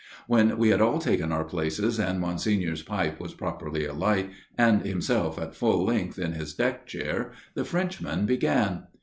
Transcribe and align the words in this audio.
When 0.25 0.57
we 0.57 0.69
had 0.69 0.81
all 0.81 0.97
taken 0.97 1.31
our 1.31 1.43
places 1.43 1.99
and 1.99 2.19
Mon 2.19 2.39
signor's 2.39 2.81
pipe 2.81 3.19
was 3.19 3.35
properly 3.35 3.85
alight, 3.85 4.31
and 4.57 4.81
himself 4.83 5.37
at 5.39 5.53
full 5.53 5.85
length 5.85 6.17
in 6.17 6.31
his 6.31 6.55
deck 6.55 6.87
chair, 6.87 7.33
the 7.53 7.65
Frenchman 7.65 8.25
began. 8.25 8.87